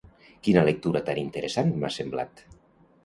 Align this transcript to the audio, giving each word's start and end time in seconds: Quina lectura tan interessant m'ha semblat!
Quina 0.47 0.63
lectura 0.69 1.01
tan 1.09 1.21
interessant 1.25 1.71
m'ha 1.83 1.93
semblat! 1.99 2.43